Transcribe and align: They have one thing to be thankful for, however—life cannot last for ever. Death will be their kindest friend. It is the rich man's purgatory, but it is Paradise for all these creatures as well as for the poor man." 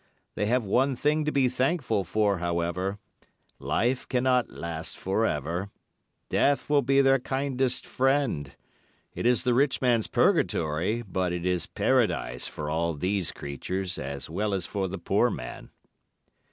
They 0.33 0.47
have 0.47 0.65
one 0.65 0.95
thing 0.95 1.25
to 1.25 1.31
be 1.31 1.47
thankful 1.47 2.03
for, 2.03 2.39
however—life 2.39 4.07
cannot 4.09 4.49
last 4.49 4.97
for 4.97 5.27
ever. 5.27 5.69
Death 6.27 6.67
will 6.67 6.81
be 6.81 7.01
their 7.01 7.19
kindest 7.19 7.85
friend. 7.85 8.51
It 9.13 9.27
is 9.27 9.43
the 9.43 9.53
rich 9.53 9.79
man's 9.79 10.07
purgatory, 10.07 11.03
but 11.03 11.31
it 11.31 11.45
is 11.45 11.67
Paradise 11.67 12.47
for 12.47 12.67
all 12.67 12.95
these 12.95 13.31
creatures 13.31 13.99
as 13.99 14.27
well 14.27 14.55
as 14.55 14.65
for 14.65 14.87
the 14.87 14.97
poor 14.97 15.29
man." 15.29 15.69